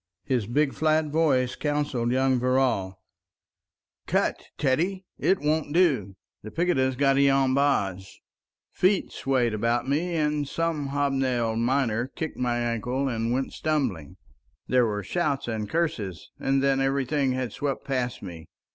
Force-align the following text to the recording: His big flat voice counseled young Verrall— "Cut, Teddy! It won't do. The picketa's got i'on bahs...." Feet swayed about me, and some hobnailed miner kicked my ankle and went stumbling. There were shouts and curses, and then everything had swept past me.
His 0.23 0.47
big 0.47 0.73
flat 0.73 1.05
voice 1.09 1.55
counseled 1.55 2.11
young 2.11 2.39
Verrall— 2.39 2.99
"Cut, 4.07 4.45
Teddy! 4.57 5.05
It 5.19 5.37
won't 5.41 5.73
do. 5.75 6.15
The 6.41 6.49
picketa's 6.49 6.95
got 6.95 7.17
i'on 7.19 7.53
bahs...." 7.53 8.07
Feet 8.81 9.11
swayed 9.11 9.53
about 9.53 9.87
me, 9.87 10.15
and 10.15 10.47
some 10.47 10.87
hobnailed 10.87 11.59
miner 11.59 12.07
kicked 12.07 12.37
my 12.37 12.57
ankle 12.57 13.07
and 13.07 13.31
went 13.31 13.53
stumbling. 13.53 14.17
There 14.67 14.87
were 14.87 15.03
shouts 15.03 15.47
and 15.47 15.69
curses, 15.69 16.31
and 16.39 16.63
then 16.63 16.81
everything 16.81 17.33
had 17.33 17.53
swept 17.53 17.85
past 17.85 18.23
me. 18.23 18.47